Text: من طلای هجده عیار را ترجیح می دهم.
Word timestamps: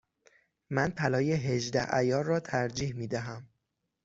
من 0.69 0.91
طلای 0.91 1.31
هجده 1.33 1.85
عیار 1.85 2.25
را 2.25 2.39
ترجیح 2.39 2.95
می 2.95 3.07
دهم. 3.07 3.49